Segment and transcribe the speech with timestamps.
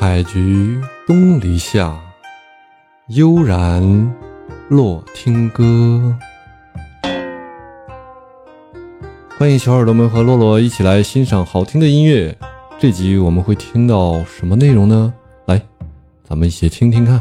[0.00, 2.00] 采菊东篱下，
[3.08, 4.14] 悠然
[4.68, 6.16] 落听歌。
[9.36, 12.38] 欢迎小耳朵们和洛洛一起来欣赏好听的音乐。
[12.78, 15.12] 这集我们会听到什么内容呢？
[15.46, 15.60] 来，
[16.22, 17.20] 咱们一起听听看。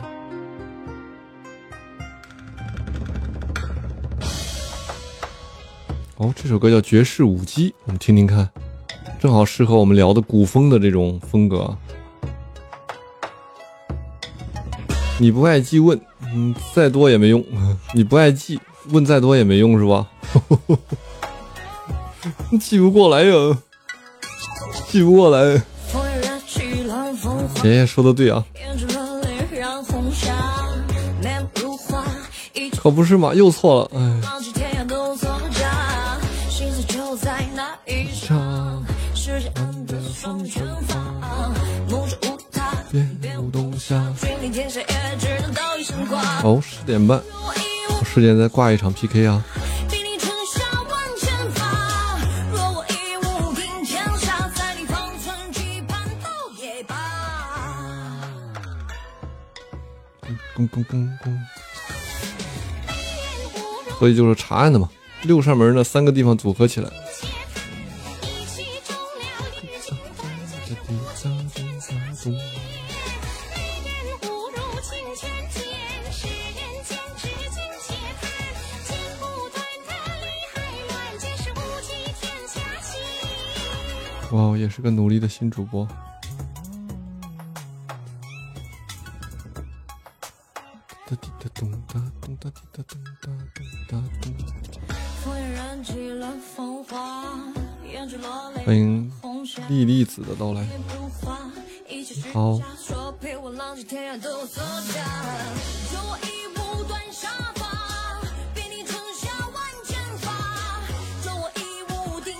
[6.18, 8.48] 哦，这首歌叫《爵士舞姬》，我们听听看，
[9.20, 11.76] 正好适合我们聊的古风的这种风格。
[15.20, 16.00] 你不爱记问，
[16.34, 17.44] 嗯，再多也没用。
[17.94, 18.60] 你不爱记
[18.92, 20.08] 问，再多也没用，是吧？
[22.62, 23.58] 记不过来呀，
[24.88, 25.62] 记不过来。
[27.64, 28.46] 爷爷说的对啊，
[32.78, 34.37] 可不是嘛，又错了，哎。
[46.48, 47.22] 哦，十点半，
[48.00, 49.44] 我十点再挂一场 PK 啊。
[64.00, 64.90] 所以就是查案的嘛，
[65.24, 66.90] 六扇门呢，三个地方组合起来。
[84.32, 85.88] 哇，也是个努力的新主播。
[91.06, 94.34] 哒滴哒咚哒咚哒滴哒咚哒咚哒咚。
[98.66, 99.10] 欢迎
[99.70, 100.68] 莉莉子的到来。
[102.34, 102.60] 好。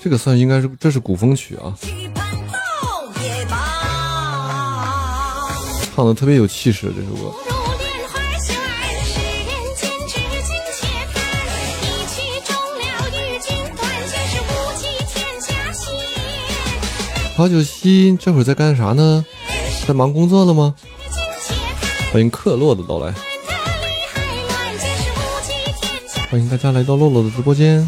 [0.04, 1.76] 这个算应该是这是古风曲啊，
[5.96, 7.34] 唱的特别有气势这首歌。
[17.36, 19.24] 曹九溪这会儿在干啥呢？
[19.88, 20.74] 在忙工作了吗？
[22.12, 23.14] 欢迎克洛的到来，
[26.32, 27.88] 欢迎大家来到洛洛的直播间。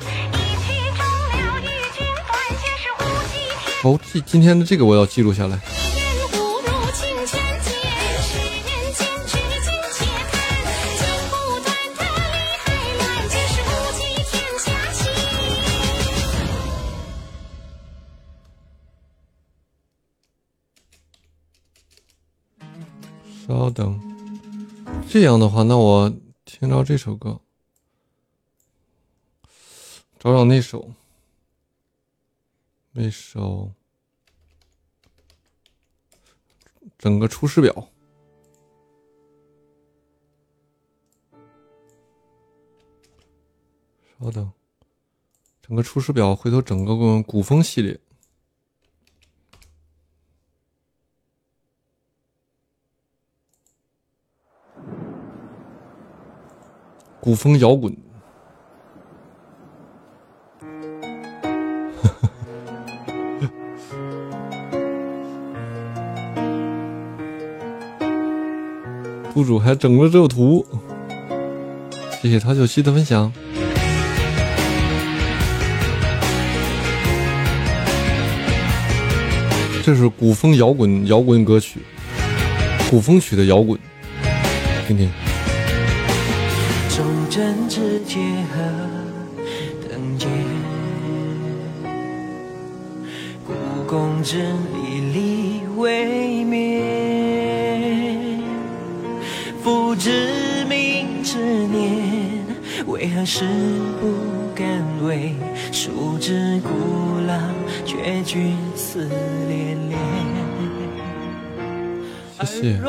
[3.83, 5.59] 哦，今今天的这个我要记录下来。
[23.47, 23.99] 稍等。
[25.09, 26.13] 这样的话，那我
[26.45, 27.41] 听着这首歌，
[30.19, 30.93] 找找那首，
[32.93, 33.73] 那首，
[36.97, 37.73] 整个《出师表》。
[44.19, 44.51] 稍等，
[45.61, 47.97] 整个《出师表》，回头整个古风系列。
[57.21, 57.95] 古风摇滚，
[69.43, 70.65] 主还整了这个图，
[72.21, 73.31] 谢谢陶九七的分享。
[79.83, 81.79] 这是古风摇滚摇滚歌曲，
[82.89, 83.79] 古风曲的摇滚，
[84.87, 85.09] 听听。
[87.29, 88.19] 针之结
[88.51, 88.61] 合，
[89.89, 90.29] 等间，
[93.47, 93.53] 故
[93.87, 96.70] 宫之离离未灭。
[99.91, 102.45] 父之命之念，
[102.87, 103.43] 为何事
[103.99, 104.07] 不
[104.55, 104.65] 敢
[105.05, 105.35] 为？
[105.73, 106.69] 树之古
[107.27, 107.35] 老，
[107.85, 109.09] 却君思
[109.49, 109.99] 恋恋。
[112.45, 112.79] 谢谢。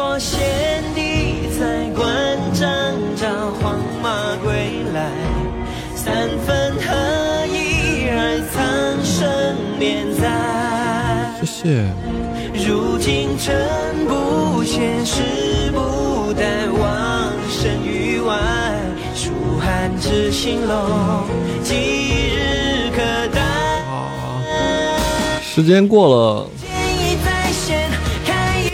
[3.61, 4.53] 黄马归
[4.95, 5.11] 来，
[5.97, 6.73] 三分
[8.13, 8.55] 而苍
[9.03, 10.23] 生连在。
[11.41, 11.85] 谢谢。
[12.65, 15.21] 如今尘不显，时
[15.73, 15.81] 不
[16.32, 18.38] 待，往生于外。
[19.14, 19.31] 书
[19.61, 21.26] 汉之兴隆，
[21.62, 21.75] 几
[22.34, 23.40] 日可待？
[25.43, 26.49] 时间过了。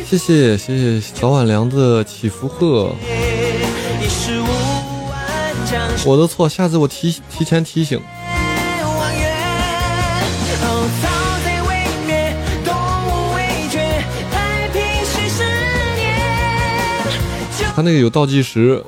[0.08, 2.94] 谢谢谢谢早晚凉的祈福贺。
[6.06, 8.00] 我的错，下次我提提前提醒。
[17.78, 18.82] 他那个有倒计时。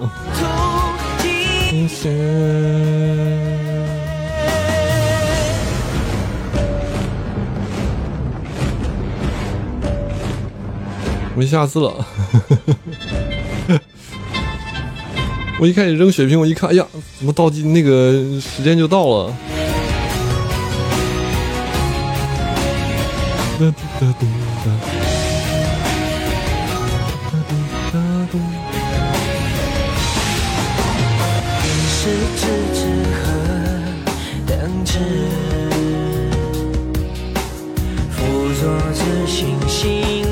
[11.36, 12.04] 没下次了。
[15.60, 16.84] 我一开始扔血瓶，我一看，哎呀，
[17.16, 18.10] 怎么倒计那个
[18.40, 19.32] 时间就到了？
[38.92, 40.26] 之信心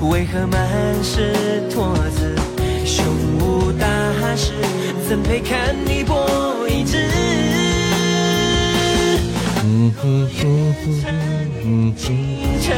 [0.00, 0.58] 为何满
[1.02, 1.32] 是
[1.70, 2.34] 托子，
[2.84, 3.04] 胸
[3.38, 3.86] 无大
[4.36, 4.52] 志，
[5.08, 6.26] 怎配看你破
[6.68, 7.08] 一枝？
[11.96, 12.06] 清
[12.60, 12.77] 晨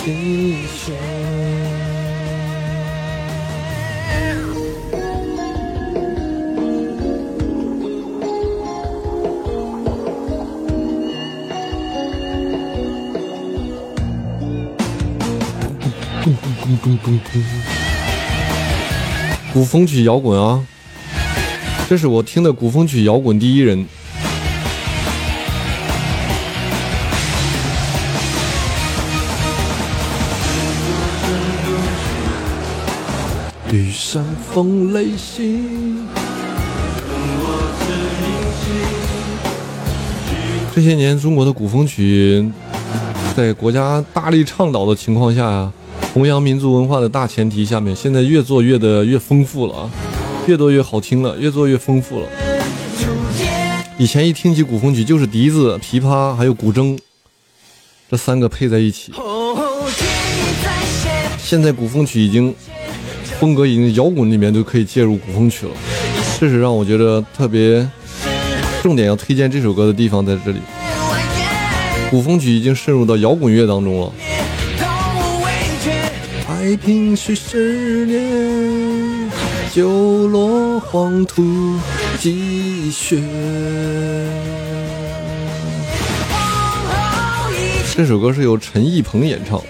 [0.00, 0.08] 黄
[17.18, 17.38] 土。
[19.52, 20.64] 古风曲摇滚啊，
[21.88, 23.86] 这是我听的古风曲摇滚第一人。
[33.72, 36.08] 雨山风雷行。
[40.74, 42.50] 这些年，中国的古风曲
[43.36, 45.72] 在国家大力倡导的情况下呀，
[46.12, 49.90] 弘扬民族文化的大前提下面，现在越做越的越丰富了啊，
[50.48, 52.26] 越做越好听了，越做越丰富了。
[53.98, 56.98] 以前一听起古风曲，就是笛子、琵琶还有古筝
[58.10, 59.12] 这三个配在一起。
[61.38, 62.52] 现在古风曲已经。
[63.40, 65.72] 风格已经摇滚里面都可以介入古风曲了，
[66.38, 67.88] 这是让我觉得特别
[68.82, 70.58] 重点要推荐这首歌的地方在这里。
[72.10, 74.12] 古风曲已经渗入到摇滚乐当中了。
[76.46, 79.30] 太平须十年，
[79.72, 81.42] 九落黄土
[82.18, 83.22] 积雪。
[87.94, 89.62] 这首歌是由陈奕鹏演唱。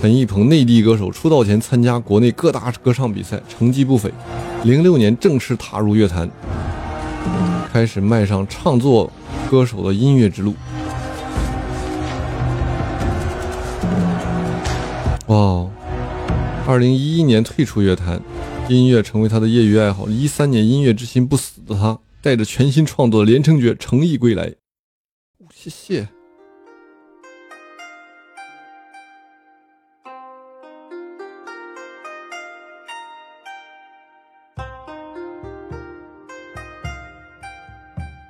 [0.00, 4.10] 陈奕鹏，内地歌手，出道前参加国内各大歌唱比赛，成绩不菲。
[4.64, 6.26] 零六年正式踏入乐坛，
[7.70, 9.12] 开始迈上唱作
[9.50, 10.54] 歌手的音乐之路。
[15.26, 15.68] 哇！
[16.66, 18.18] 二零一一年退出乐坛，
[18.70, 20.08] 音乐成为他的业余爱好。
[20.08, 24.54] 一三年，音乐之心不死的他，带着全新创作的《连城诀》诚意归来。
[25.54, 26.08] 谢谢。